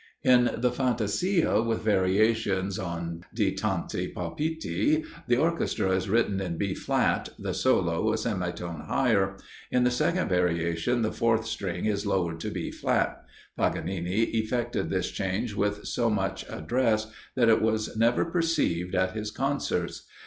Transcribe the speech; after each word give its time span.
In 0.23 0.49
the 0.57 0.71
fantasia 0.71 1.61
with 1.61 1.83
variations, 1.83 2.79
on 2.79 3.23
"Di 3.35 3.51
tanti 3.53 4.11
palpiti," 4.11 5.03
the 5.27 5.37
orchestra 5.37 5.91
is 5.91 6.09
written 6.09 6.41
in 6.41 6.57
B 6.57 6.73
flat, 6.73 7.29
the 7.37 7.53
solo 7.53 8.11
a 8.11 8.17
semitone 8.17 8.79
higher; 8.87 9.37
in 9.69 9.83
the 9.83 9.91
second 9.91 10.27
variation 10.29 11.03
the 11.03 11.11
fourth 11.11 11.45
string 11.45 11.85
is 11.85 12.07
lowered 12.07 12.39
to 12.39 12.49
B 12.49 12.71
flat. 12.71 13.23
Paganini 13.55 14.23
effected 14.23 14.89
this 14.89 15.11
change 15.11 15.53
with 15.53 15.85
so 15.85 16.09
much 16.09 16.45
address, 16.49 17.05
that 17.35 17.47
it 17.49 17.61
was 17.61 17.95
never 17.95 18.25
perceived 18.25 18.95
at 18.95 19.11
his 19.11 19.29
concerts. 19.29 20.07